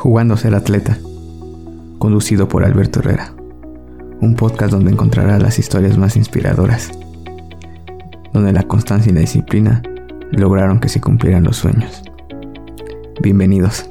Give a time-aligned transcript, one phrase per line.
[0.00, 0.96] Jugando a ser atleta,
[1.98, 3.34] conducido por Alberto Herrera,
[4.22, 6.90] un podcast donde encontrarás las historias más inspiradoras,
[8.32, 9.82] donde la constancia y la disciplina
[10.32, 12.02] lograron que se cumplieran los sueños.
[13.20, 13.89] Bienvenidos.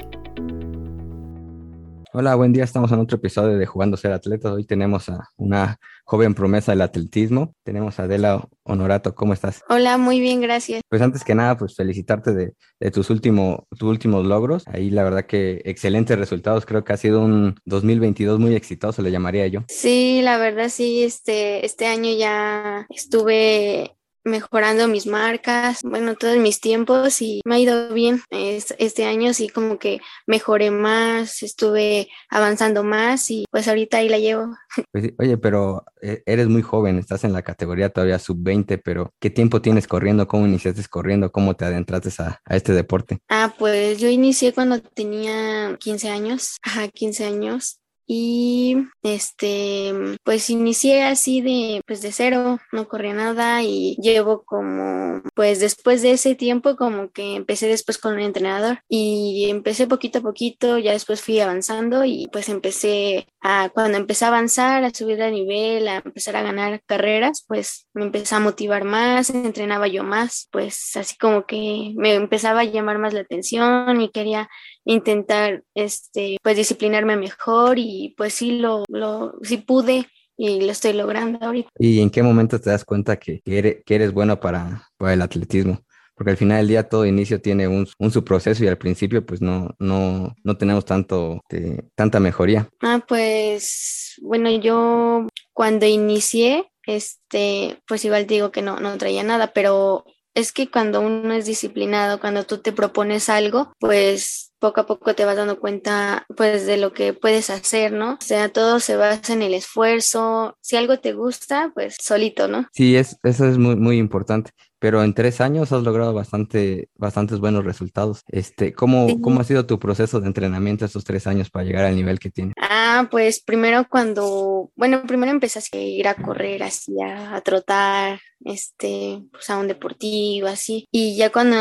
[2.20, 2.64] Hola, buen día.
[2.64, 4.52] Estamos en otro episodio de Jugando a ser atleta.
[4.52, 7.54] Hoy tenemos a una joven promesa del atletismo.
[7.62, 9.14] Tenemos a Adela Honorato.
[9.14, 9.62] ¿Cómo estás?
[9.70, 10.82] Hola, muy bien, gracias.
[10.90, 14.64] Pues antes que nada, pues felicitarte de, de tus, últimos tus últimos logros.
[14.66, 16.66] Ahí la verdad que excelentes resultados.
[16.66, 19.64] Creo que ha sido un 2022 muy exitoso, le llamaría yo.
[19.68, 26.60] Sí, la verdad sí, este, este año ya estuve mejorando mis marcas, bueno, todos mis
[26.60, 28.20] tiempos y me ha ido bien.
[28.30, 34.18] Este año sí como que mejoré más, estuve avanzando más y pues ahorita ahí la
[34.18, 34.56] llevo.
[34.92, 39.30] Pues oye, pero eh, eres muy joven, estás en la categoría todavía sub-20, pero ¿qué
[39.30, 40.28] tiempo tienes corriendo?
[40.28, 41.32] ¿Cómo iniciaste corriendo?
[41.32, 43.18] ¿Cómo te adentraste a, a este deporte?
[43.28, 47.80] Ah, pues yo inicié cuando tenía 15 años, ajá, 15 años
[48.12, 49.94] y este
[50.24, 56.02] pues inicié así de pues de cero no corría nada y llevo como pues después
[56.02, 60.76] de ese tiempo como que empecé después con un entrenador y empecé poquito a poquito
[60.78, 65.30] ya después fui avanzando y pues empecé a cuando empecé a avanzar a subir de
[65.30, 70.48] nivel a empezar a ganar carreras pues me empecé a motivar más entrenaba yo más
[70.50, 74.50] pues así como que me empezaba a llamar más la atención y quería
[74.84, 80.06] intentar este pues disciplinarme mejor y pues sí lo, lo sí pude
[80.36, 81.68] y lo estoy logrando ahorita.
[81.78, 85.12] ¿Y en qué momento te das cuenta que, que, eres, que eres bueno para, para,
[85.12, 85.82] el atletismo?
[86.14, 89.24] Porque al final del día todo inicio tiene un, un su proceso y al principio
[89.24, 92.68] pues no, no, no tenemos tanto, de, tanta mejoría.
[92.80, 99.52] Ah, pues bueno, yo cuando inicié, este, pues igual digo que no, no traía nada,
[99.52, 104.86] pero es que cuando uno es disciplinado, cuando tú te propones algo, pues poco a
[104.86, 108.12] poco te vas dando cuenta pues de lo que puedes hacer, ¿no?
[108.12, 110.56] O sea, todo se basa en el esfuerzo.
[110.60, 112.68] Si algo te gusta, pues solito, ¿no?
[112.72, 114.52] Sí, es, eso es muy, muy importante.
[114.80, 118.22] Pero en tres años has logrado bastante, bastantes buenos resultados.
[118.26, 119.20] Este, ¿cómo, sí.
[119.20, 122.30] ¿Cómo ha sido tu proceso de entrenamiento estos tres años para llegar al nivel que
[122.30, 122.54] tienes?
[122.60, 128.20] Ah, pues primero cuando, bueno, primero empecé a ir a correr, así a, a trotar,
[128.44, 130.88] este, pues a un deportivo, así.
[130.90, 131.56] Y ya cuando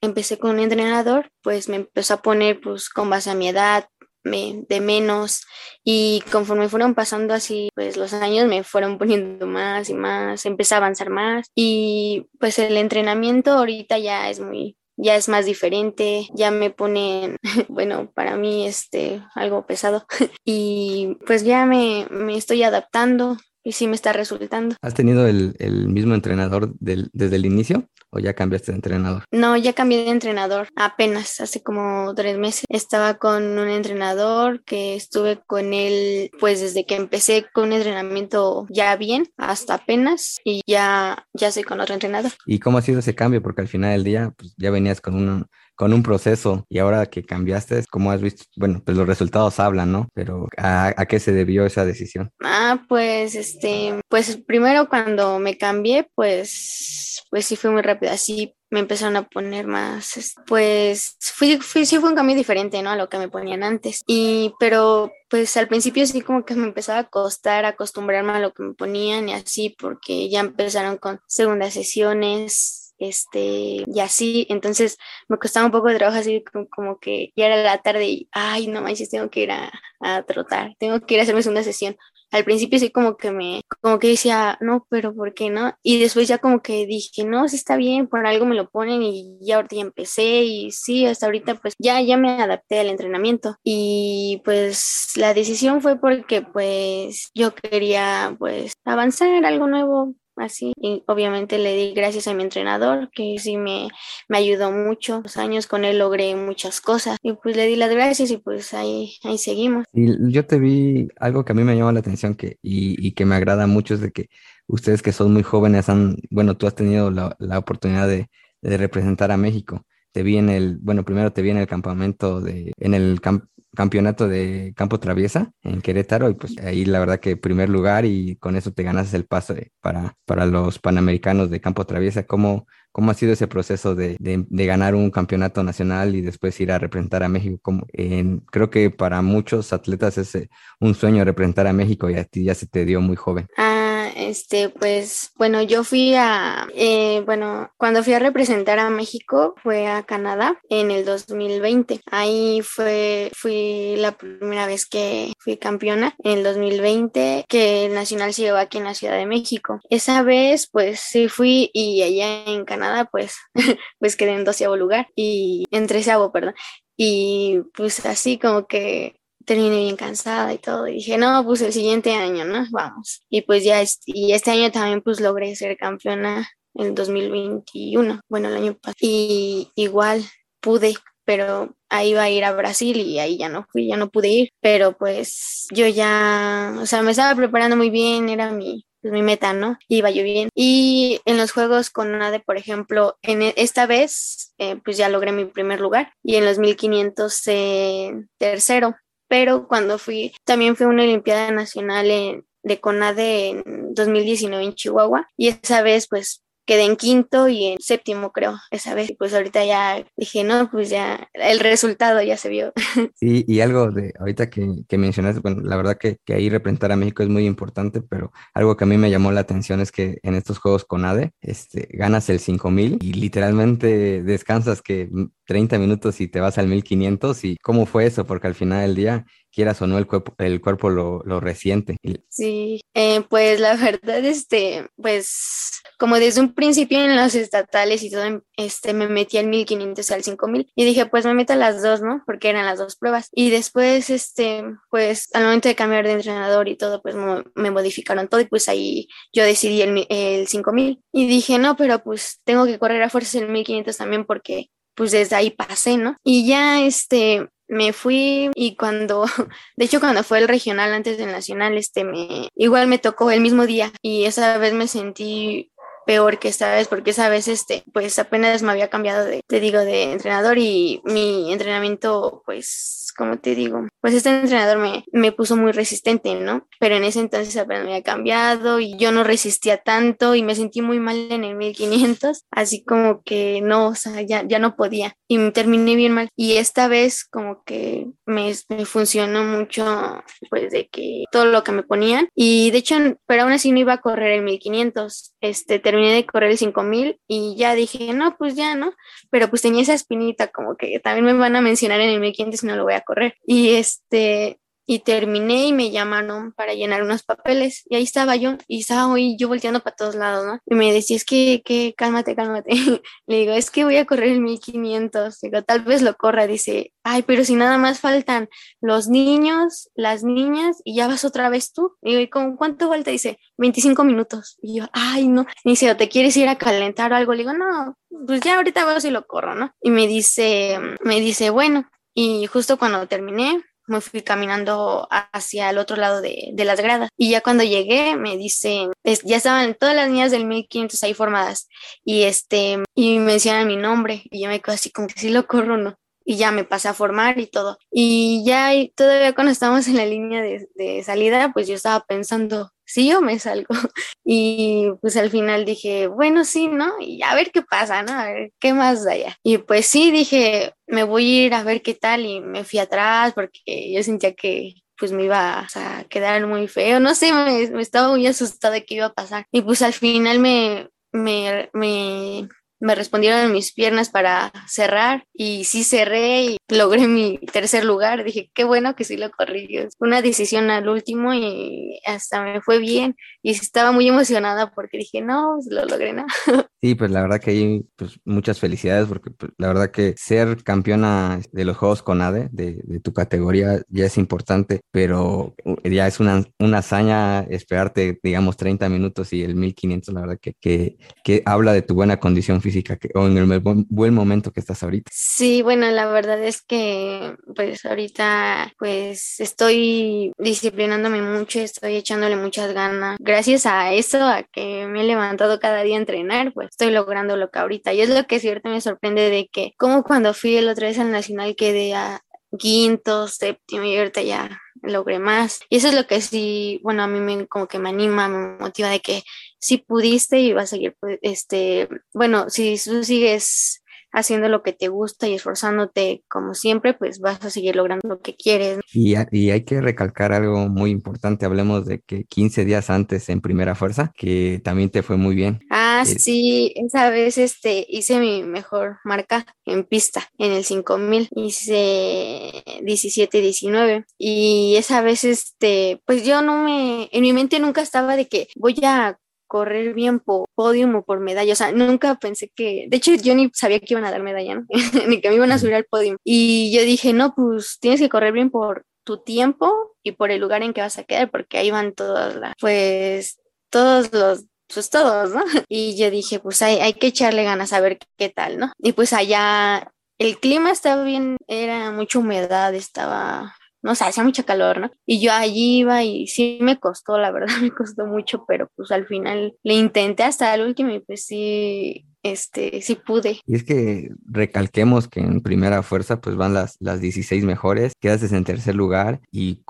[0.00, 3.86] empecé con un entrenador, pues me empezó a poner pues con base a mi edad,
[4.24, 5.44] me, de menos.
[5.84, 10.74] Y conforme fueron pasando así pues los años me fueron poniendo más y más, empecé
[10.74, 11.48] a avanzar más.
[11.54, 17.36] Y pues el entrenamiento ahorita ya es muy ya es más diferente, ya me ponen,
[17.68, 20.06] bueno, para mí este algo pesado.
[20.44, 24.76] Y pues ya me, me estoy adaptando, y sí me está resultando.
[24.82, 29.24] ¿Has tenido el, el mismo entrenador del, desde el inicio o ya cambiaste de entrenador?
[29.30, 32.64] No, ya cambié de entrenador apenas hace como tres meses.
[32.68, 38.66] Estaba con un entrenador que estuve con él pues desde que empecé con un entrenamiento
[38.68, 42.32] ya bien hasta apenas y ya, ya soy con otro entrenador.
[42.46, 43.42] ¿Y cómo ha sido ese cambio?
[43.42, 47.06] Porque al final del día pues, ya venías con una con un proceso y ahora
[47.06, 50.08] que cambiaste, como has visto, bueno, pues los resultados hablan, ¿no?
[50.14, 52.30] Pero ¿a, qué se debió esa decisión?
[52.42, 58.54] Ah, pues este, pues primero cuando me cambié, pues, pues sí fue muy rápido, así
[58.72, 62.90] me empezaron a poner más, pues fui, fui, sí fue un cambio diferente, ¿no?
[62.90, 64.02] A lo que me ponían antes.
[64.06, 68.54] Y, pero pues al principio sí como que me empezaba a costar acostumbrarme a lo
[68.54, 74.98] que me ponían y así, porque ya empezaron con segundas sesiones, este, y así, entonces
[75.28, 78.28] me costaba un poco de trabajo así como, como que ya era la tarde y,
[78.32, 81.62] ay, no manches, tengo que ir a, a, trotar, tengo que ir a hacerme una
[81.62, 81.96] sesión.
[82.30, 85.74] Al principio sí como que me, como que decía, no, pero ¿por qué no?
[85.82, 89.02] Y después ya como que dije, no, sí está bien, por algo me lo ponen
[89.02, 92.88] y ya ahorita ya empecé y sí, hasta ahorita pues ya, ya me adapté al
[92.88, 93.56] entrenamiento.
[93.62, 100.72] Y pues la decisión fue porque pues yo quería pues avanzar algo nuevo, así.
[100.76, 103.88] Y obviamente le di gracias a mi entrenador, que sí me,
[104.28, 105.20] me ayudó mucho.
[105.22, 107.18] Los años con él logré muchas cosas.
[107.22, 109.84] Y pues le di las gracias y pues ahí, ahí seguimos.
[109.92, 113.12] Y yo te vi algo que a mí me llama la atención que, y, y
[113.12, 114.28] que me agrada mucho es de que
[114.66, 118.28] ustedes que son muy jóvenes han, bueno, tú has tenido la, la oportunidad de,
[118.62, 119.84] de, representar a México.
[120.12, 123.44] Te vi en el, bueno, primero te vi en el campamento de, en el camp,
[123.74, 128.36] campeonato de campo traviesa en Querétaro y pues ahí la verdad que primer lugar y
[128.36, 132.24] con eso te ganas el paso para, para los panamericanos de campo traviesa.
[132.24, 136.60] ¿Cómo, cómo ha sido ese proceso de, de, de, ganar un campeonato nacional y después
[136.60, 137.86] ir a representar a México?
[137.92, 140.48] En, creo que para muchos atletas es
[140.80, 143.46] un sueño representar a México y a ti ya se te dio muy joven.
[143.56, 143.81] Ah,
[144.16, 149.86] este, pues, bueno, yo fui a, eh, bueno, cuando fui a representar a México fue
[149.86, 152.00] a Canadá en el 2020.
[152.10, 158.34] Ahí fue, fui la primera vez que fui campeona en el 2020, que el nacional
[158.34, 159.80] se llevó aquí en la Ciudad de México.
[159.90, 163.36] Esa vez, pues, sí fui y allá en Canadá, pues,
[163.98, 166.54] pues quedé en doceavo lugar y en treceavo, perdón.
[166.96, 170.88] Y pues así como que terminé bien cansada y todo.
[170.88, 172.66] Y dije, no, pues el siguiente año, ¿no?
[172.70, 173.22] Vamos.
[173.28, 178.48] Y pues ya, y este año también pues logré ser campeona en el 2021, bueno,
[178.48, 178.94] el año pasado.
[179.00, 180.24] Y igual
[180.60, 180.94] pude,
[181.24, 184.28] pero ahí iba a ir a Brasil y ahí ya no fui, ya no pude
[184.28, 184.50] ir.
[184.60, 189.22] Pero pues yo ya, o sea, me estaba preparando muy bien, era mi, pues, mi
[189.22, 189.78] meta, ¿no?
[189.88, 190.48] Iba yo bien.
[190.54, 195.08] Y en los juegos con NADE, por ejemplo, en e, esta vez, eh, pues ya
[195.08, 198.96] logré mi primer lugar y en los 1500 eh, tercero
[199.32, 205.26] pero cuando fui, también fui a una Olimpiada Nacional de CONADE en 2019 en Chihuahua
[205.38, 209.14] y esa vez pues quedé en quinto y en séptimo, creo, esa vez.
[209.18, 212.72] Pues ahorita ya dije, no, pues ya el resultado ya se vio.
[213.14, 216.92] Sí, y algo de ahorita que, que mencionaste, bueno, la verdad que, que, ahí representar
[216.92, 219.92] a México es muy importante, pero algo que a mí me llamó la atención es
[219.92, 225.08] que en estos juegos con ADE, este, ganas el 5000 y literalmente descansas que
[225.52, 228.94] 30 minutos y te vas al 1500 y cómo fue eso, porque al final del
[228.94, 231.98] día quieras o no, el cuerpo, el cuerpo lo, lo resiente.
[232.30, 238.10] Sí, eh, pues la verdad, este, pues como desde un principio en los estatales y
[238.10, 241.82] todo, este, me metí al 1500 al 5000 y dije, pues me meto a las
[241.82, 242.22] dos, ¿no?
[242.24, 243.28] Porque eran las dos pruebas.
[243.30, 247.14] Y después, este, pues al momento de cambiar de entrenador y todo, pues
[247.54, 252.02] me modificaron todo y pues ahí yo decidí el, el 5000 y dije, no, pero
[252.02, 256.16] pues tengo que correr a fuerzas el 1500 también porque pues desde ahí pasé, ¿no?
[256.24, 259.24] Y ya este, me fui y cuando,
[259.76, 263.40] de hecho cuando fue el regional antes del nacional, este me, igual me tocó el
[263.40, 265.71] mismo día y esa vez me sentí
[266.06, 269.60] peor que esta vez, porque esa vez, este, pues apenas me había cambiado de, te
[269.60, 275.32] digo, de entrenador y mi entrenamiento, pues, como te digo, pues este entrenador me, me
[275.32, 276.66] puso muy resistente, ¿no?
[276.80, 280.54] Pero en ese entonces apenas me había cambiado y yo no resistía tanto y me
[280.54, 284.76] sentí muy mal en el 1500, así como que no, o sea, ya, ya no
[284.76, 286.28] podía y me terminé bien mal.
[286.36, 291.72] Y esta vez como que me, me funcionó mucho, pues, de que todo lo que
[291.72, 295.78] me ponían y de hecho, pero aún así no iba a correr el 1500, este,
[295.92, 298.94] terminé de correr el 5000 y ya dije, no, pues ya, ¿no?
[299.30, 302.62] Pero pues tenía esa espinita como que también me van a mencionar en el 1500
[302.62, 303.34] y no lo voy a correr.
[303.44, 308.56] Y este, y terminé y me llamaron para llenar unos papeles y ahí estaba yo
[308.66, 310.58] y estaba hoy yo volteando para todos lados, ¿no?
[310.66, 312.70] Y me decía, es que, que cálmate, cálmate.
[313.26, 315.40] Le digo, es que voy a correr el 1500.
[315.40, 316.46] Digo, tal vez lo corra.
[316.46, 318.48] Dice, ay, pero si nada más faltan
[318.80, 321.96] los niños, las niñas y ya vas otra vez tú.
[322.02, 323.10] Digo, ¿y con cuánto falta?
[323.10, 324.58] Dice, 25 minutos.
[324.62, 325.46] Y yo, ay, no.
[325.64, 327.32] Y dice, ¿te quieres ir a calentar o algo?
[327.32, 329.72] Le digo, no, pues ya ahorita veo si lo corro, ¿no?
[329.80, 331.88] Y me dice, me dice, bueno.
[332.14, 337.08] Y justo cuando terminé, me fui caminando hacia el otro lado de, de, las gradas.
[337.16, 338.90] Y ya cuando llegué, me dicen,
[339.24, 341.68] ya estaban todas las niñas del 1500 ahí formadas.
[342.04, 344.22] Y este, y me mencionan mi nombre.
[344.30, 345.96] Y yo me quedo así como que sí lo corro, ¿no?
[346.24, 347.78] Y ya me pasé a formar y todo.
[347.90, 353.08] Y ya todavía cuando estábamos en la línea de, salida, pues yo estaba pensando, sí
[353.08, 353.74] yo me salgo.
[354.24, 356.94] Y pues al final dije, bueno, sí, ¿no?
[357.00, 358.12] Y a ver qué pasa, ¿no?
[358.12, 359.36] A ver qué más da allá.
[359.42, 362.78] Y pues sí, dije, me voy a ir a ver qué tal y me fui
[362.78, 367.68] atrás porque yo sentía que pues me iba a quedar muy feo, no sé, me,
[367.70, 369.46] me estaba muy asustada de qué iba a pasar.
[369.50, 372.48] Y pues al final me, me, me
[372.82, 378.24] me respondieron mis piernas para cerrar y sí cerré y logré mi tercer lugar.
[378.24, 379.68] Dije, qué bueno que sí lo corrí.
[380.00, 385.20] Una decisión al último y hasta me fue bien y estaba muy emocionada porque dije,
[385.20, 386.26] no, pues lo logré, ¿no?
[386.84, 390.64] Sí, pues la verdad que hay pues, muchas felicidades porque pues, la verdad que ser
[390.64, 396.08] campeona de los Juegos con ADE, de, de, tu categoría, ya es importante, pero ya
[396.08, 400.96] es una, una hazaña esperarte, digamos, 30 minutos y el 1500, la verdad que, que,
[401.22, 404.82] que habla de tu buena condición física que, o en el buen momento que estás
[404.82, 405.10] ahorita.
[405.12, 412.72] Sí, bueno, la verdad es que pues ahorita pues estoy disciplinándome mucho, estoy echándole muchas
[412.72, 413.16] ganas.
[413.20, 417.36] Gracias a eso, a que me he levantado cada día a entrenar, pues estoy logrando
[417.36, 417.92] lo que ahorita.
[417.92, 420.98] Y es lo que cierto me sorprende de que como cuando fui el otro vez
[420.98, 422.20] al Nacional quedé a
[422.58, 425.60] quinto, séptimo y ahorita ya logré más.
[425.68, 428.58] Y eso es lo que sí, bueno, a mí me como que me anima, me
[428.58, 429.22] motiva de que
[429.58, 434.72] si pudiste y vas a seguir, pues, este, bueno, si tú sigues haciendo lo que
[434.72, 438.78] te gusta y esforzándote como siempre, pues vas a seguir logrando lo que quieres.
[438.92, 443.40] Y, y hay que recalcar algo muy importante, hablemos de que 15 días antes en
[443.40, 445.60] primera fuerza, que también te fue muy bien.
[445.70, 451.28] Ah, eh, sí, esa vez este, hice mi mejor marca en pista, en el 5000,
[451.36, 457.82] hice 17 19 y esa vez este, pues yo no me, en mi mente nunca
[457.82, 459.18] estaba de que voy a
[459.52, 461.52] correr bien por podium o por medalla.
[461.52, 464.62] O sea, nunca pensé que, de hecho, yo ni sabía que iban a dar medalla,
[465.08, 466.16] ni que me iban a subir al podio.
[466.24, 470.40] Y yo dije, no, pues tienes que correr bien por tu tiempo y por el
[470.40, 474.90] lugar en que vas a quedar, porque ahí van todas las, pues, todos los pues
[474.90, 475.42] todos, ¿no?
[475.68, 478.72] Y yo dije, pues hay, hay que echarle ganas a ver qué tal, ¿no?
[478.78, 484.46] Y pues allá el clima estaba bien, era mucha humedad, estaba no sé, hacía mucho
[484.46, 484.90] calor, ¿no?
[485.04, 488.90] Y yo allí iba y sí me costó, la verdad me costó mucho, pero pues
[488.90, 493.40] al final le intenté hasta el último y pues sí, este, sí pude.
[493.44, 498.32] Y es que recalquemos que en primera fuerza pues van las, las 16 mejores, quedas
[498.32, 499.62] en tercer lugar y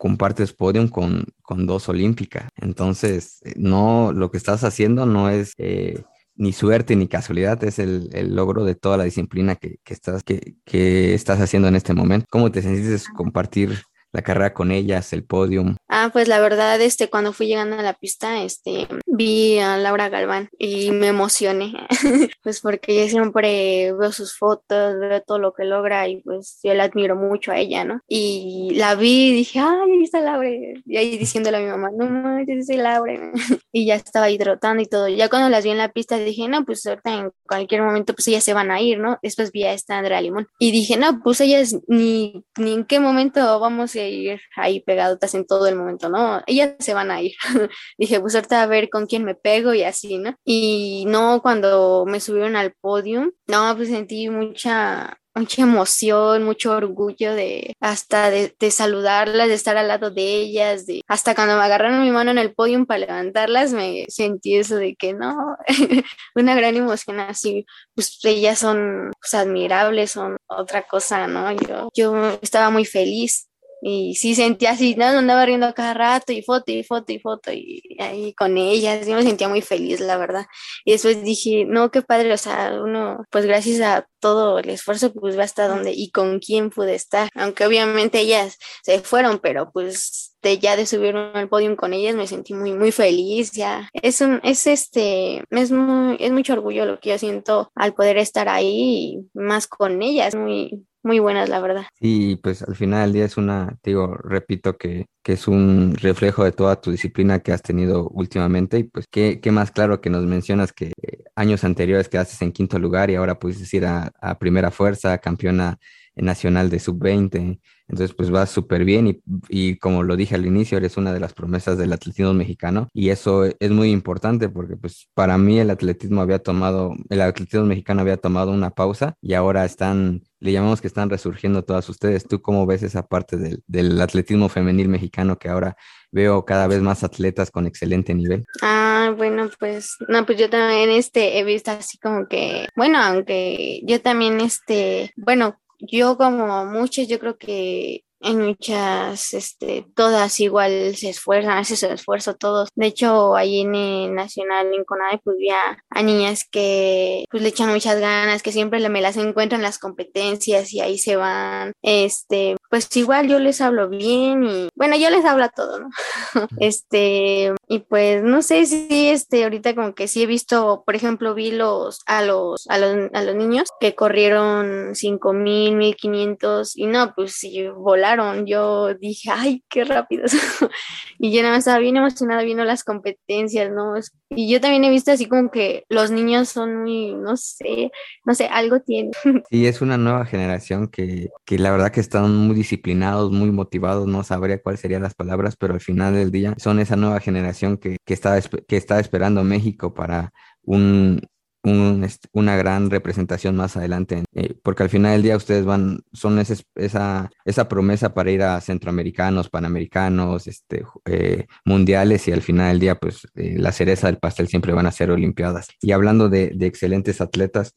[0.00, 2.48] compartes podium con, con dos olímpicas.
[2.56, 5.52] Entonces, eh, no, lo que estás haciendo no es...
[5.58, 6.02] Eh,
[6.36, 11.12] ni suerte ni casualidad, es el, logro de toda la disciplina que, estás, que, que,
[11.12, 12.24] estás haciendo en este momento.
[12.30, 15.76] ¿Cómo te sentiste compartir la carrera con ellas, el podium?
[16.02, 20.08] Ah, pues la verdad, este, cuando fui llegando a la pista, este, vi a Laura
[20.08, 21.74] Galván y me emocioné,
[22.42, 26.72] pues porque yo siempre veo sus fotos, veo todo lo que logra y pues yo
[26.72, 28.00] la admiro mucho a ella, ¿no?
[28.08, 31.90] Y la vi y dije, ay, ahí está Laura, y ahí diciéndole a mi mamá,
[31.94, 33.32] no mames, es Laura,
[33.70, 34.38] y ya estaba ahí
[34.78, 35.06] y todo.
[35.08, 38.26] Ya cuando las vi en la pista dije, no, pues ahorita en cualquier momento pues
[38.28, 39.18] ellas se van a ir, ¿no?
[39.22, 43.00] Después vi a esta Andrea Limón y dije, no, pues ellas ni, ni en qué
[43.00, 46.42] momento vamos a ir ahí pegadotas en todo el momento, ¿no?
[46.46, 47.32] Ellas se van a ir.
[47.98, 50.34] Dije, pues ahorita a ver con quién me pego y así, ¿no?
[50.44, 57.34] Y no, cuando me subieron al podio, no, pues sentí mucha, mucha emoción, mucho orgullo
[57.34, 61.62] de hasta de, de, saludarlas, de estar al lado de ellas, de hasta cuando me
[61.62, 65.56] agarraron mi mano en el podio para levantarlas, me sentí eso de que no,
[66.34, 71.52] una gran emoción así, pues ellas son pues, admirables, son otra cosa, ¿no?
[71.52, 73.49] Yo, yo estaba muy feliz
[73.82, 75.06] y sí sentía así, ¿no?
[75.06, 79.14] andaba riendo cada rato y foto y foto y foto y ahí con ellas, yo
[79.14, 80.46] me sentía muy feliz, la verdad.
[80.84, 85.12] Y después dije, no, qué padre, o sea, uno, pues gracias a todo el esfuerzo,
[85.12, 87.28] pues va hasta donde y con quién pude estar.
[87.34, 92.14] Aunque obviamente ellas se fueron, pero pues de ya de subir al podio con ellas
[92.14, 93.88] me sentí muy, muy feliz, ya.
[93.92, 98.16] Es un, es este, es muy, es mucho orgullo lo que yo siento al poder
[98.18, 101.84] estar ahí y más con ellas, muy, muy buenas, la verdad.
[102.00, 106.44] Sí, pues al final del día es una, digo, repito que, que, es un reflejo
[106.44, 110.10] de toda tu disciplina que has tenido últimamente y pues qué, qué más claro que
[110.10, 110.92] nos mencionas que
[111.36, 115.78] años anteriores quedaste en quinto lugar y ahora pudiste ir a, a primera fuerza, campeona
[116.16, 120.78] nacional de sub-20, entonces pues va súper bien y, y, como lo dije al inicio,
[120.78, 125.08] eres una de las promesas del atletismo mexicano y eso es muy importante porque pues
[125.14, 129.64] para mí el atletismo había tomado, el atletismo mexicano había tomado una pausa y ahora
[129.64, 132.26] están le llamamos que están resurgiendo todas ustedes.
[132.26, 135.76] ¿Tú cómo ves esa parte del, del, atletismo femenil mexicano que ahora
[136.10, 138.46] veo cada vez más atletas con excelente nivel?
[138.62, 143.82] Ah, bueno, pues, no, pues yo también este, he visto así como que, bueno, aunque
[143.84, 150.94] yo también, este, bueno, yo como muchos, yo creo que en muchas, este, todas igual
[150.96, 152.68] se esfuerzan, hace su esfuerzo todos.
[152.74, 154.84] De hecho, ahí en el Nacional en
[155.24, 159.56] pues vi a, niñas que pues le echan muchas ganas, que siempre me las encuentro
[159.56, 161.72] en las competencias y ahí se van.
[161.82, 165.88] Este, pues igual yo les hablo bien y bueno, yo les hablo a todo, ¿no?
[166.58, 171.34] este, y pues no sé si este ahorita como que sí he visto, por ejemplo,
[171.36, 176.76] vi los a los a los, a los niños que corrieron cinco mil, mil quinientos
[176.76, 178.44] y no, pues sí volaron.
[178.44, 180.24] Yo dije, "Ay, qué rápido."
[181.20, 183.94] y yo nada más estaba bien emocionada viendo las competencias, ¿no?
[184.30, 187.92] Y yo también he visto así como que los niños son muy, no sé,
[188.24, 189.12] no sé, algo tienen.
[189.50, 194.06] Sí, es una nueva generación que, que la verdad que están muy disciplinados, muy motivados,
[194.06, 197.59] no sabría cuáles serían las palabras, pero al final del día son esa nueva generación
[197.78, 201.20] que, está, que está esperando México para un,
[201.62, 207.30] una gran representación más adelante, eh, porque al final del día ustedes van, son esa,
[207.44, 212.94] esa promesa para ir a centroamericanos, panamericanos, este, eh, mundiales y al final del día
[212.94, 215.68] pues eh, la cereza del pastel siempre van a ser olimpiadas.
[215.82, 217.72] Y hablando de, excelentes atletas,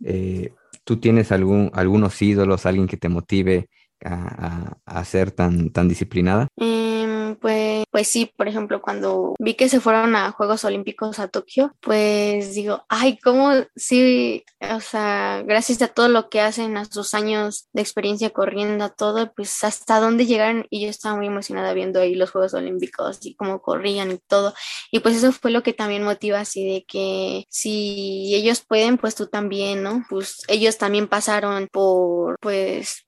[0.84, 3.68] ¿tú tienes algún, algunos ídolos, alguien que te motive?
[4.06, 6.48] a, a, ser tan, tan disciplinada?
[7.40, 11.75] Pues, pues sí, por ejemplo, cuando vi que se fueron a Juegos Olímpicos a Tokio,
[11.80, 17.13] pues digo, ay, cómo sí, o sea, gracias a todo lo que hacen, a sus
[17.13, 22.00] años de experiencia corriendo, todo, pues hasta dónde llegaron y yo estaba muy emocionada viendo
[22.00, 24.54] ahí los Juegos Olímpicos y cómo corrían y todo.
[24.92, 29.16] Y pues eso fue lo que también motiva así de que si ellos pueden, pues
[29.16, 30.06] tú también, ¿no?
[30.10, 33.06] Pues ellos también pasaron por, pues,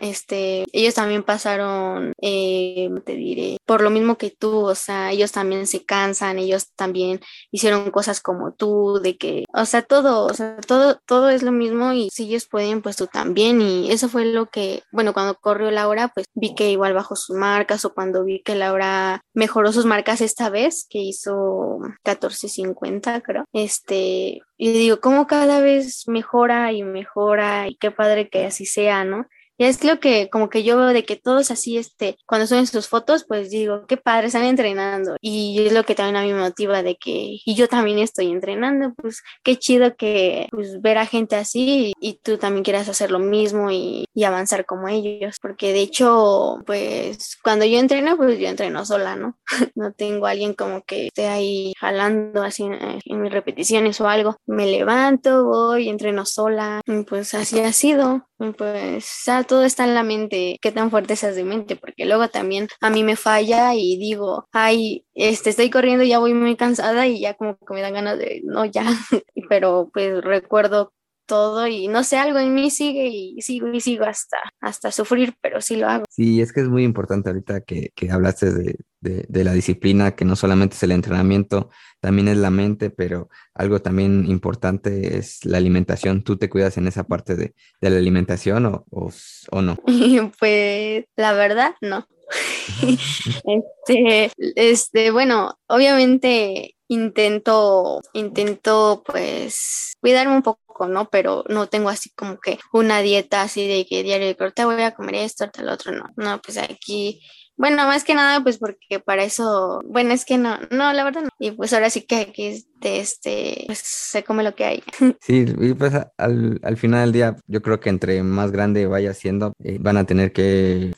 [0.00, 5.32] este, ellos también pasaron, eh, te diré, por lo mismo que tú, o sea, ellos
[5.32, 7.20] también se cansan, ellos también
[7.50, 11.52] hicieron cosas como tú, de que, o sea, todo, o sea, todo, todo es lo
[11.52, 13.60] mismo y si ellos pueden, pues tú también.
[13.60, 17.36] Y eso fue lo que, bueno, cuando corrió Laura, pues vi que igual bajó sus
[17.36, 23.44] marcas o cuando vi que Laura mejoró sus marcas esta vez, que hizo 14.50, creo,
[23.52, 29.04] este, y digo, cómo cada vez mejora y mejora y qué padre que así sea,
[29.04, 29.26] ¿no?
[29.58, 32.68] Y es lo que como que yo veo de que todos así, este, cuando suben
[32.68, 35.16] sus fotos, pues digo, qué padre, están entrenando.
[35.20, 38.30] Y es lo que también a mí me motiva de que, y yo también estoy
[38.30, 43.10] entrenando, pues qué chido que pues, ver a gente así y, tú también quieras hacer
[43.10, 45.38] lo mismo y, y, avanzar como ellos.
[45.42, 49.38] Porque de hecho, pues cuando yo entreno, pues yo entreno sola, ¿no?
[49.74, 54.08] no tengo a alguien como que esté ahí jalando así en, en mis repeticiones o
[54.08, 54.36] algo.
[54.46, 56.80] Me levanto, voy, entreno sola.
[56.86, 58.27] Y pues así ha sido.
[58.56, 62.68] Pues todo está en la mente, qué tan fuerte seas de mente, porque luego también
[62.80, 67.18] a mí me falla y digo, ay, este, estoy corriendo, ya voy muy cansada y
[67.20, 68.84] ya como que me dan ganas de, no, ya,
[69.48, 70.92] pero pues recuerdo
[71.28, 75.34] todo y no sé, algo en mí sigue y sigo y sigo hasta, hasta sufrir,
[75.40, 76.04] pero sí lo hago.
[76.10, 80.24] Sí, es que es muy importante ahorita que, que hablaste de, de, la disciplina, que
[80.24, 81.70] no solamente es el entrenamiento,
[82.00, 86.24] también es la mente, pero algo también importante es la alimentación.
[86.24, 89.10] ¿Tú te cuidas en esa parte de, de la alimentación o, o,
[89.52, 89.76] o no?
[90.40, 92.08] pues la verdad, no.
[93.86, 101.08] este, este, bueno, obviamente intento, intento pues cuidarme un poco, ¿no?
[101.10, 104.82] Pero no tengo así como que una dieta así de que diario de te voy
[104.82, 106.04] a comer esto, tal otro, no.
[106.16, 107.22] No, pues aquí,
[107.56, 111.22] bueno, más que nada pues porque para eso, bueno, es que no, no, la verdad
[111.22, 111.28] no.
[111.38, 114.82] Y pues ahora sí que aquí este, este pues se come lo que hay.
[115.20, 119.12] Sí, y pues al, al final del día yo creo que entre más grande vaya
[119.14, 120.92] siendo, eh, van a tener que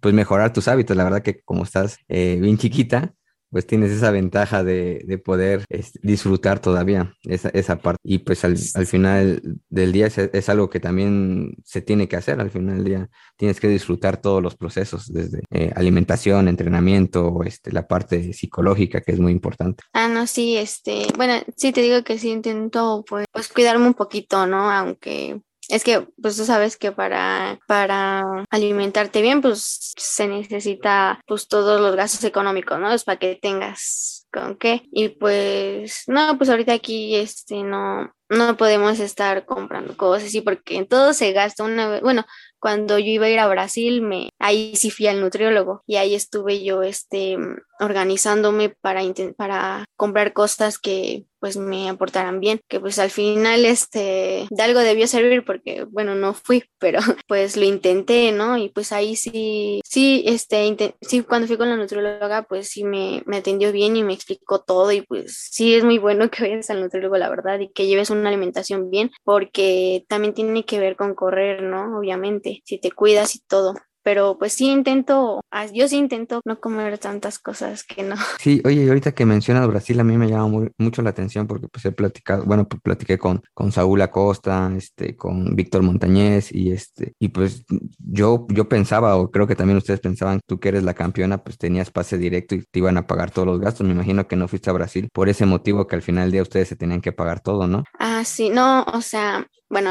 [0.00, 0.96] pues mejorar tus hábitos.
[0.96, 3.14] La verdad que como estás eh, bien chiquita,
[3.54, 5.64] pues tienes esa ventaja de, de poder
[6.02, 8.00] disfrutar todavía esa, esa, parte.
[8.02, 12.40] Y pues al, al final del día es, algo que también se tiene que hacer.
[12.40, 17.70] Al final del día tienes que disfrutar todos los procesos, desde eh, alimentación, entrenamiento, este,
[17.70, 19.84] la parte psicológica, que es muy importante.
[19.92, 24.48] Ah, no, sí, este, bueno, sí te digo que sí intento pues cuidarme un poquito,
[24.48, 24.68] ¿no?
[24.68, 31.48] Aunque es que, pues tú sabes que para, para alimentarte bien, pues se necesita pues
[31.48, 32.92] todos los gastos económicos, ¿no?
[32.92, 34.82] Es para que tengas con qué.
[34.90, 40.76] Y pues, no, pues ahorita aquí, este, no, no podemos estar comprando cosas así porque
[40.76, 42.24] en todo se gasta una vez, bueno,
[42.64, 46.14] cuando yo iba a ir a Brasil, me, ahí sí fui al nutriólogo y ahí
[46.14, 47.36] estuve yo este,
[47.78, 49.02] organizándome para,
[49.36, 54.80] para comprar cosas que pues me aportaran bien, que pues al final este, de algo
[54.80, 58.56] debió servir porque bueno, no fui, pero pues lo intenté, ¿no?
[58.56, 63.22] Y pues ahí sí, sí, este, sí, cuando fui con la nutrióloga, pues sí me,
[63.26, 66.70] me atendió bien y me explicó todo y pues sí es muy bueno que vayas
[66.70, 70.96] al nutriólogo, la verdad, y que lleves una alimentación bien, porque también tiene que ver
[70.96, 71.98] con correr, ¿no?
[71.98, 73.74] Obviamente si te cuidas y todo.
[74.04, 78.16] Pero pues sí intento, ah, yo sí intento no comer tantas cosas que no.
[78.38, 81.68] Sí, oye, ahorita que mencionas Brasil, a mí me llama muy, mucho la atención porque
[81.68, 86.70] pues he platicado, bueno, pues platiqué con, con Saúl Acosta, este, con Víctor Montañez y
[86.70, 87.64] este, y pues
[87.98, 91.56] yo, yo pensaba, o creo que también ustedes pensaban, tú que eres la campeona, pues
[91.56, 93.86] tenías pase directo y te iban a pagar todos los gastos.
[93.86, 96.42] Me imagino que no fuiste a Brasil por ese motivo que al final del día
[96.42, 97.84] ustedes se tenían que pagar todo, ¿no?
[97.98, 99.90] Ah, sí, no, o sea, bueno,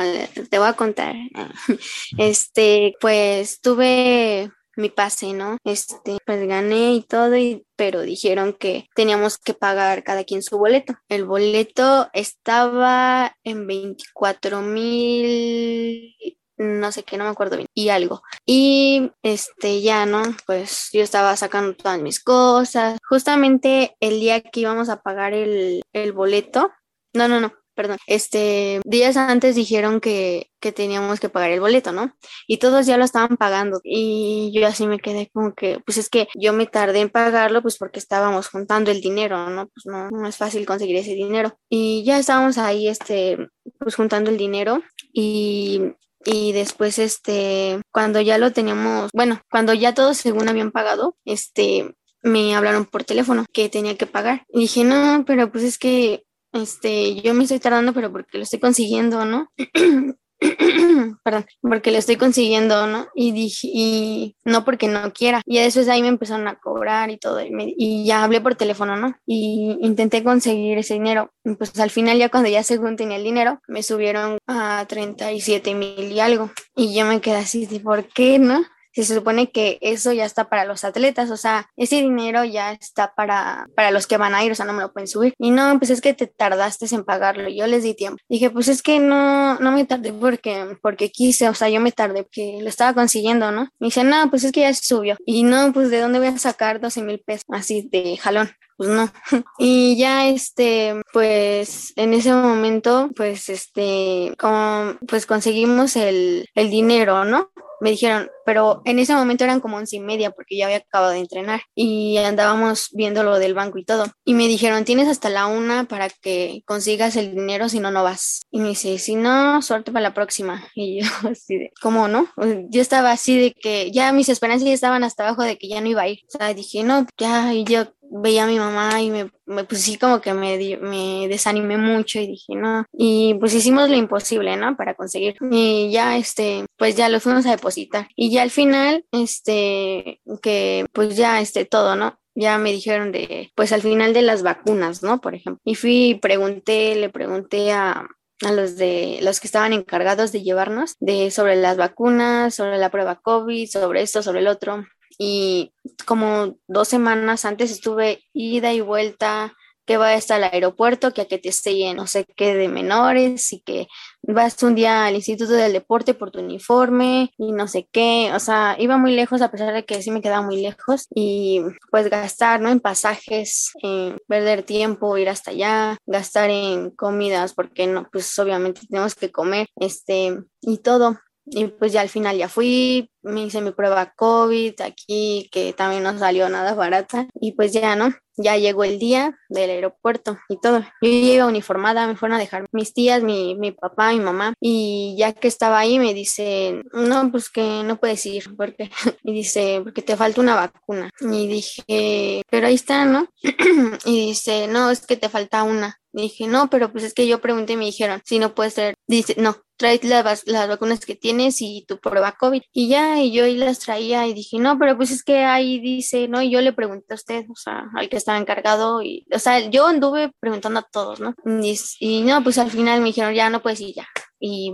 [0.50, 1.16] te voy a contar.
[2.18, 5.58] Este, pues tuve mi pase, ¿no?
[5.64, 10.58] Este, pues gané y todo, y, pero dijeron que teníamos que pagar cada quien su
[10.58, 10.96] boleto.
[11.10, 16.16] El boleto estaba en 24 mil
[16.58, 18.22] no sé qué, no me acuerdo bien, y algo.
[18.46, 20.22] Y este ya, ¿no?
[20.46, 23.00] Pues yo estaba sacando todas mis cosas.
[23.08, 26.72] Justamente el día que íbamos a pagar el, el boleto,
[27.14, 31.92] no, no, no, perdón, este, días antes dijeron que, que, teníamos que pagar el boleto,
[31.92, 32.16] ¿no?
[32.48, 33.82] Y todos ya lo estaban pagando.
[33.84, 37.62] Y yo así me quedé como que, pues es que yo me tardé en pagarlo,
[37.62, 39.68] pues porque estábamos juntando el dinero, ¿no?
[39.68, 41.58] Pues no, no es fácil conseguir ese dinero.
[41.70, 43.38] Y ya estábamos ahí, este,
[43.80, 44.82] pues juntando el dinero.
[45.12, 45.82] Y
[46.26, 51.96] y después, este, cuando ya lo teníamos, bueno, cuando ya todos según habían pagado, este,
[52.22, 54.46] me hablaron por teléfono que tenía que pagar.
[54.50, 58.44] Y dije, no, pero pues es que, este, yo me estoy tardando, pero porque lo
[58.44, 59.52] estoy consiguiendo, ¿no?
[61.24, 63.08] perdón, porque lo estoy consiguiendo, ¿no?
[63.16, 65.42] Y dije, y no porque no quiera.
[65.46, 69.16] Y después ahí me empezaron a cobrar y todo, y, ya hablé por teléfono, ¿no?
[69.26, 71.32] Y intenté conseguir ese dinero.
[71.58, 76.12] pues al final ya cuando ya según tenía el dinero, me subieron a 37 mil
[76.12, 76.52] y algo.
[76.76, 78.64] Y yo me quedé así, ¿por qué, no?
[78.94, 82.72] Si se supone que eso ya está para los atletas, o sea, ese dinero ya
[82.72, 85.34] está para, para los que van a ir, o sea, no me lo pueden subir.
[85.40, 88.22] Y no, pues es que te tardaste en pagarlo, yo les di tiempo.
[88.30, 91.92] Dije, pues es que no, no me tardé porque, porque quise, o sea, yo me
[91.92, 93.70] tardé porque lo estaba consiguiendo, ¿no?
[93.80, 95.18] Me dice, no, pues es que ya se subió.
[95.26, 98.90] Y no, pues de dónde voy a sacar 12 mil pesos así de jalón pues
[98.90, 99.12] no.
[99.60, 107.24] Y ya este, pues en ese momento, pues este, como, pues conseguimos el, el dinero,
[107.24, 107.52] ¿no?
[107.84, 111.12] me dijeron, pero en ese momento eran como once y media porque ya había acabado
[111.12, 114.06] de entrenar y andábamos viendo lo del banco y todo.
[114.26, 118.04] Y me dijeron, tienes hasta la una para que consigas el dinero, si no, no
[118.04, 118.42] vas.
[118.52, 120.64] Y me dice, si no, suerte para la próxima.
[120.76, 122.28] Y yo así de, ¿cómo no?
[122.70, 125.82] Yo estaba así de que ya mis esperanzas ya estaban hasta abajo de que ya
[125.82, 126.20] no iba a ir.
[126.28, 129.82] O sea, dije, no, ya, y yo veía a mi mamá y me, me pues
[129.82, 134.56] sí como que me, me desanimé mucho y dije, no, y pues hicimos lo imposible,
[134.56, 134.76] ¿no?
[134.76, 135.36] Para conseguir.
[135.52, 138.08] Y ya, este, pues ya lo fuimos a depositar.
[138.16, 142.20] Y ya al final, este, que pues ya, este, todo, ¿no?
[142.36, 145.22] ya me dijeron de, pues al final de las vacunas, ¿no?
[145.22, 145.62] Por ejemplo.
[145.64, 148.08] Y fui pregunté, le pregunté a,
[148.44, 152.90] a los de los que estaban encargados de llevarnos de sobre las vacunas, sobre la
[152.90, 154.84] prueba COVID, sobre esto, sobre el otro
[155.18, 155.74] y
[156.06, 159.54] como dos semanas antes estuve ida y vuelta
[159.86, 163.62] que vayas al aeropuerto, que a que te esté no sé qué de menores y
[163.62, 163.88] que
[164.22, 168.40] vas un día al Instituto del Deporte por tu uniforme y no sé qué, o
[168.40, 172.10] sea, iba muy lejos a pesar de que sí me quedaba muy lejos y pues
[172.10, 172.70] gastar, ¿no?
[172.70, 178.82] En pasajes, en perder tiempo, ir hasta allá, gastar en comidas, porque no, pues obviamente
[178.90, 181.20] tenemos que comer, este, y todo.
[181.46, 186.04] Y pues ya al final ya fui, me hice mi prueba COVID aquí, que también
[186.04, 187.28] no salió nada barata.
[187.40, 188.14] Y pues ya, ¿no?
[188.38, 190.80] Ya llegó el día del aeropuerto y todo.
[191.02, 194.54] Yo iba uniformada, me fueron a dejar mis tías, mi, mi papá, mi mamá.
[194.60, 198.90] Y ya que estaba ahí me dicen, no, pues que no puedes ir, porque,
[199.24, 201.10] y dice, porque te falta una vacuna.
[201.22, 203.28] Y dije, pero ahí está, ¿no?
[204.06, 206.00] y dice, no, es que te falta una.
[206.22, 208.96] Dije, no, pero pues es que yo pregunté y me dijeron, si no puedes traer,
[209.08, 212.62] dice, no, traes las, las vacunas que tienes y tu prueba COVID.
[212.72, 215.80] Y ya, y yo ahí las traía y dije, no, pero pues es que ahí
[215.80, 216.42] dice, ¿no?
[216.42, 219.60] Y yo le pregunté a usted, o sea, al que estaba encargado, y, o sea,
[219.70, 221.36] yo anduve preguntando a todos, ¿no?
[221.46, 224.08] Y, y no, pues al final me dijeron, ya no puedes ir ya.
[224.40, 224.74] Y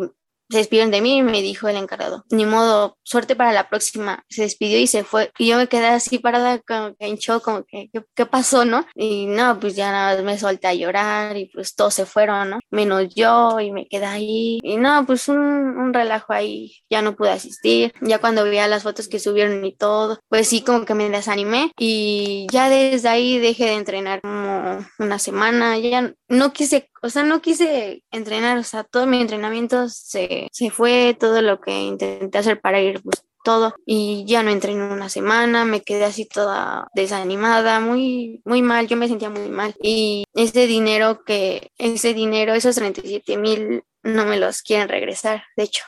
[0.49, 4.23] se despidieron de mí y me dijo el encargado, ni modo, suerte para la próxima.
[4.29, 5.31] Se despidió y se fue.
[5.37, 8.85] Y yo me quedé así parada como que en shock, como que, ¿qué, pasó, no?
[8.95, 12.59] Y no, pues ya nada, me solté a llorar y pues todos se fueron, ¿no?
[12.71, 14.59] Menos yo y me quedé ahí.
[14.63, 17.93] Y no, pues un, un relajo ahí, ya no pude asistir.
[18.01, 21.71] Ya cuando veía las fotos que subieron y todo, pues sí, como que me desanimé.
[21.77, 24.48] Y ya desde ahí dejé de entrenar como
[24.97, 29.89] una semana, ya no quise, o sea, no quise entrenar, o sea, todo mi entrenamiento
[29.89, 34.51] se, se fue, todo lo que intenté hacer para ir, pues todo, y ya no
[34.51, 39.49] entrené una semana, me quedé así toda desanimada, muy, muy mal, yo me sentía muy
[39.49, 39.75] mal.
[39.81, 45.63] Y ese dinero que, ese dinero, esos 37 mil, no me los quieren regresar, de
[45.63, 45.83] hecho.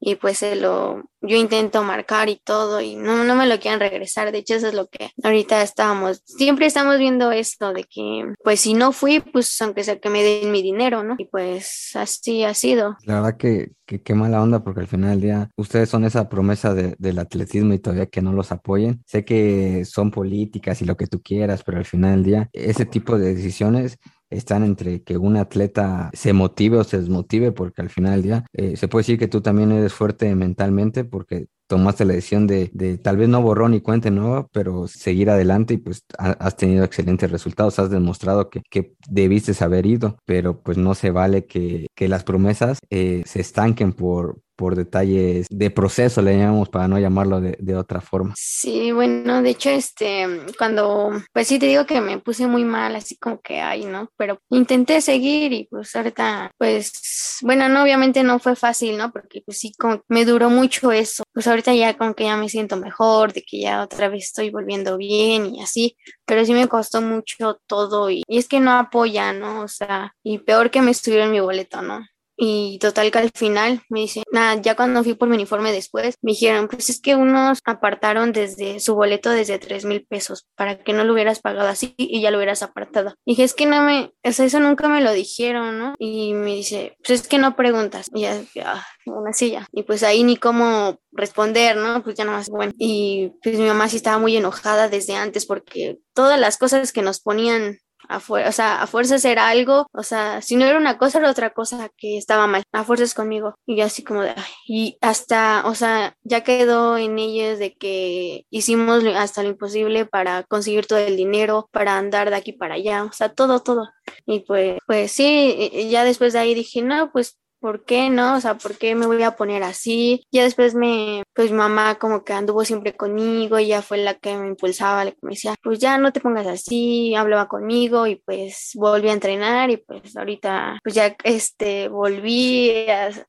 [0.00, 3.80] Y pues se lo, yo intento marcar y todo y no, no me lo quieren
[3.80, 4.32] regresar.
[4.32, 8.60] De hecho, eso es lo que ahorita estábamos, siempre estamos viendo esto de que pues
[8.60, 11.16] si no fui, pues aunque sea que me den mi dinero, ¿no?
[11.18, 12.96] Y pues así ha sido.
[13.04, 16.28] La verdad que, que qué mala onda porque al final del día ustedes son esa
[16.28, 19.02] promesa de, del atletismo y todavía que no los apoyen.
[19.06, 22.86] Sé que son políticas y lo que tú quieras, pero al final del día ese
[22.86, 23.98] tipo de decisiones
[24.30, 28.46] están entre que un atleta se motive o se desmotive, porque al final del día
[28.52, 32.98] eh, se puede decir que tú también eres fuerte mentalmente porque tomaste la decisión de,
[33.02, 37.30] tal vez no borrón ni cuenta nueva, pero seguir adelante y pues has tenido excelentes
[37.30, 42.24] resultados, has demostrado que, debiste haber ido, pero pues no se vale que, que las
[42.24, 47.56] promesas eh, se estanquen por, por detalles de proceso, le llamamos para no llamarlo de,
[47.60, 48.34] de, otra forma.
[48.36, 50.26] Sí, bueno, de hecho, este,
[50.58, 54.10] cuando, pues sí te digo que me puse muy mal, así como que, ay, ¿no?
[54.16, 59.12] Pero intenté seguir y pues ahorita, pues, bueno, no, obviamente no fue fácil, ¿no?
[59.12, 61.22] Porque pues sí, como me duró mucho eso.
[61.32, 64.50] Pues ahorita ya como que ya me siento mejor, de que ya otra vez estoy
[64.50, 68.72] volviendo bien y así, pero sí me costó mucho todo y, y es que no
[68.72, 69.62] apoya, ¿no?
[69.62, 72.00] O sea, y peor que me estuvieron mi boleto, ¿no?
[72.40, 76.14] Y total que al final me dice, nada, ya cuando fui por mi uniforme después,
[76.22, 80.78] me dijeron, pues es que unos apartaron desde su boleto desde tres mil pesos para
[80.78, 83.14] que no lo hubieras pagado así y ya lo hubieras apartado.
[83.26, 85.94] dije, es que no me, o sea, eso nunca me lo dijeron, ¿no?
[85.98, 88.06] Y me dice, pues es que no preguntas.
[88.14, 89.66] Y ya, ah, una silla.
[89.72, 92.04] Y pues ahí ni cómo responder, ¿no?
[92.04, 92.72] Pues ya nada más, bueno.
[92.78, 97.02] Y pues mi mamá sí estaba muy enojada desde antes porque todas las cosas que
[97.02, 100.98] nos ponían a o sea, a fuerzas era algo, o sea, si no era una
[100.98, 103.54] cosa, era otra cosa que estaba mal, a fuerzas conmigo.
[103.66, 104.34] Y yo así como de,
[104.66, 110.44] y hasta, o sea, ya quedó en ellos de que hicimos hasta lo imposible para
[110.44, 113.88] conseguir todo el dinero, para andar de aquí para allá, o sea, todo, todo.
[114.26, 118.36] Y pues, pues sí, ya después de ahí dije, no, pues ¿por qué no?
[118.36, 120.26] O sea, ¿por qué me voy a poner así?
[120.30, 124.48] Ya después me, pues mamá como que anduvo siempre conmigo, ella fue la que me
[124.48, 128.72] impulsaba, la que me decía, pues ya no te pongas así, hablaba conmigo y pues
[128.74, 132.86] volví a entrenar y pues ahorita pues ya este volví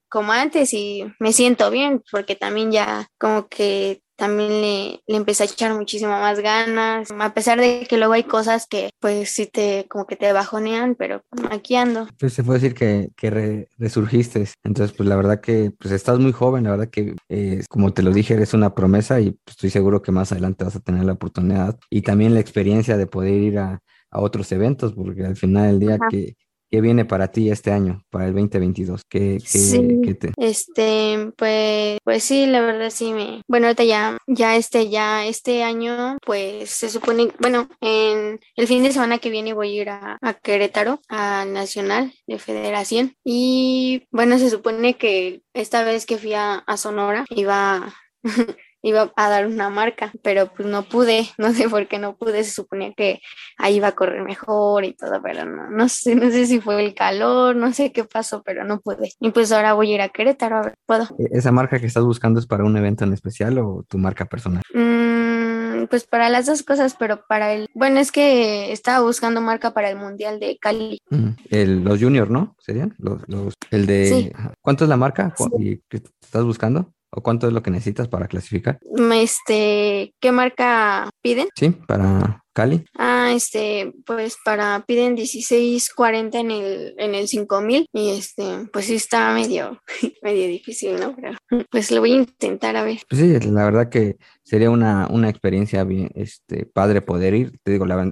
[0.10, 5.44] como antes y me siento bien porque también ya como que también le, le, empecé
[5.44, 9.48] a echar muchísimo más ganas, a pesar de que luego hay cosas que pues sí
[9.48, 12.08] te como que te bajonean, pero aquí ando.
[12.20, 16.34] Pues se puede decir que, que resurgiste, entonces pues la verdad que pues estás muy
[16.34, 19.70] joven, la verdad que eh, como te lo dije eres una promesa y pues, estoy
[19.70, 23.34] seguro que más adelante vas a tener la oportunidad y también la experiencia de poder
[23.34, 26.36] ir a, a otros eventos, porque al final del día que
[26.72, 29.02] ¿Qué viene para ti este año, para el 2022?
[29.10, 30.32] ¿Qué, qué, te...
[30.38, 33.42] Este, pues, pues sí, la verdad sí me...
[33.48, 38.84] Bueno, ahorita ya, ya este, ya este año, pues se supone, bueno, en el fin
[38.84, 43.16] de semana que viene voy a ir a, a Querétaro, a Nacional de Federación.
[43.24, 47.94] Y bueno, se supone que esta vez que fui a, a Sonora iba
[48.82, 52.44] iba a dar una marca, pero pues no pude, no sé por qué no pude,
[52.44, 53.22] se suponía que
[53.58, 56.84] ahí iba a correr mejor y todo, pero no, no sé, no sé si fue
[56.84, 59.12] el calor, no sé qué pasó, pero no pude.
[59.20, 61.04] Y pues ahora voy a ir a Querétaro, a ver, ¿puedo?
[61.18, 64.26] ¿E-, ¿Esa marca que estás buscando es para un evento en especial o tu marca
[64.26, 64.63] personal?
[64.74, 69.74] Mm, pues para las dos cosas, pero para el, bueno, es que estaba buscando marca
[69.74, 71.00] para el Mundial de Cali.
[71.10, 72.56] Mm, el, los juniors, ¿no?
[72.60, 72.96] ¿Serían?
[72.98, 74.34] Los, los, el de...
[74.62, 75.34] ¿Cuánto es la marca?
[75.58, 76.94] ¿Y qué estás buscando?
[77.12, 78.80] ¿O cuánto es lo que necesitas para clasificar?
[79.13, 81.48] Este, ¿qué marca piden?
[81.56, 82.86] Sí, para Cali.
[82.98, 88.95] Ah, este, pues para piden 16.40 en el en el 5000 y este, pues sí
[88.95, 89.82] está medio
[90.22, 91.15] medio difícil, ¿no?
[91.15, 93.00] Pero pues lo voy a intentar a ver.
[93.10, 97.60] Pues sí, la verdad que sería una, una experiencia bien este padre poder ir.
[97.63, 98.12] Te digo, la,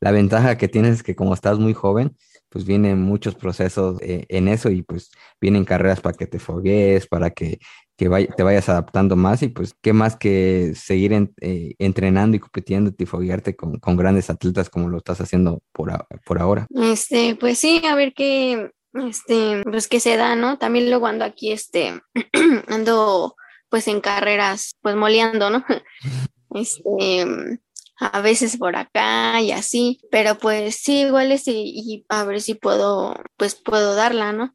[0.00, 2.16] la ventaja que tienes es que como estás muy joven,
[2.50, 7.06] pues vienen muchos procesos eh, en eso y pues vienen carreras para que te fogues,
[7.06, 7.60] para que,
[8.08, 13.06] te vayas adaptando más y pues qué más que seguir eh, entrenando y compitiendo y
[13.06, 15.92] foguearte con, grandes atletas como lo estás haciendo por,
[16.24, 16.66] por ahora.
[16.70, 20.58] Este, pues sí, a ver qué, este, pues qué se da, ¿no?
[20.58, 22.00] También luego ando aquí, este,
[22.68, 23.34] ando
[23.68, 25.64] pues en carreras, pues moleando, ¿no?
[26.52, 27.60] Este,
[28.00, 32.54] a veces por acá y así, pero pues sí, igual es y, a ver si
[32.54, 34.52] puedo, pues puedo darla, ¿no?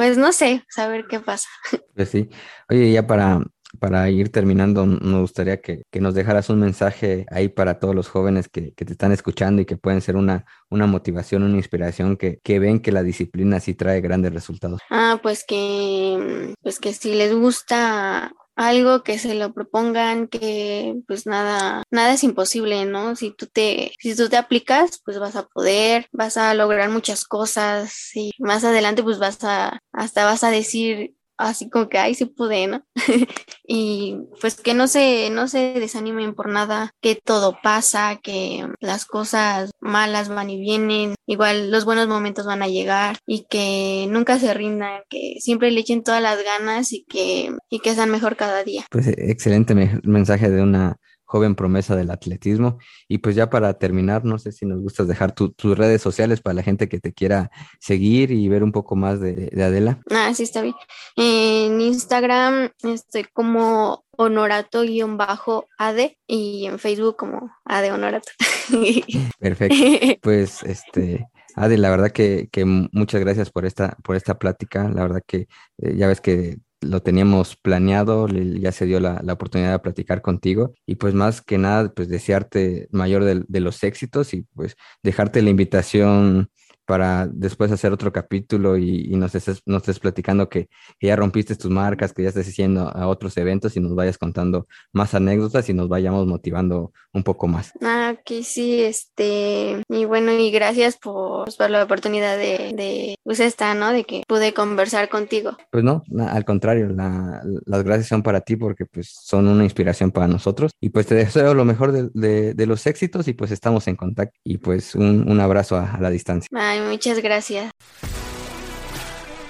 [0.00, 1.50] Pues no sé, saber qué pasa.
[1.94, 2.30] Pues sí.
[2.70, 3.42] Oye, ya para,
[3.78, 8.48] para ir terminando, me gustaría que, nos dejaras un mensaje ahí para todos los jóvenes
[8.48, 12.58] que, te están escuchando y que pueden ser una, una motivación, una inspiración, que, que
[12.58, 14.80] ven que la disciplina sí trae grandes resultados.
[14.88, 21.26] Ah, pues que, pues que si les gusta algo que se lo propongan que pues
[21.26, 25.46] nada nada es imposible no si tú te si tú te aplicas pues vas a
[25.46, 30.50] poder vas a lograr muchas cosas y más adelante pues vas a hasta vas a
[30.50, 32.84] decir así como que, ay, sí pude, ¿no?
[33.66, 39.06] y pues que no se, no se desanimen por nada, que todo pasa, que las
[39.06, 44.38] cosas malas van y vienen, igual los buenos momentos van a llegar y que nunca
[44.38, 48.36] se rindan, que siempre le echen todas las ganas y que, y que sean mejor
[48.36, 48.84] cada día.
[48.90, 49.74] Pues excelente
[50.04, 50.96] mensaje de una
[51.30, 52.78] joven promesa del atletismo.
[53.06, 56.54] Y pues ya para terminar, no sé si nos gustas dejar tus redes sociales para
[56.54, 60.00] la gente que te quiera seguir y ver un poco más de, Adela.
[60.10, 60.74] Ah, sí, está bien.
[61.14, 68.30] En Instagram estoy como honorato-ad y en Facebook como Ade Honorato.
[69.38, 69.76] Perfecto.
[70.22, 71.28] Pues este...
[71.54, 72.48] Ade, la verdad que,
[72.92, 74.88] muchas gracias por esta, por esta plática.
[74.88, 75.46] La verdad que
[75.78, 80.74] eh, ya ves que lo teníamos planeado, ya se dio la, oportunidad de platicar contigo
[80.86, 85.50] y pues más que nada, pues desearte mayor de, los éxitos y pues dejarte la
[85.50, 86.50] invitación
[86.90, 90.68] para después hacer otro capítulo y, nos, estés, nos estés platicando que,
[91.00, 94.66] ya rompiste tus marcas, que ya estés haciendo a otros eventos y nos vayas contando
[94.92, 97.72] más anécdotas y nos vayamos motivando un poco más.
[97.80, 103.14] Ah, ok, sí, este, y bueno, y gracias por, pues, por la oportunidad de, de,
[103.22, 103.92] pues esta, ¿no?
[103.92, 105.56] De que pude conversar contigo.
[105.70, 110.26] Pues no, al contrario, las gracias son para ti porque pues son una inspiración para
[110.26, 113.94] nosotros y pues te deseo lo mejor de, de, los éxitos y pues estamos en
[113.94, 116.48] contacto y pues un, un abrazo a, a la distancia.
[116.52, 117.70] Ay, muchas gracias.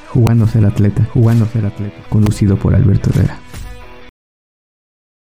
[0.08, 3.38] Jugándose el atleta, jugándose el atleta, conducido por Alberto Herrera.